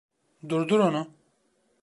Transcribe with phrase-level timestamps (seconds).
[0.49, 1.11] Durdur onu!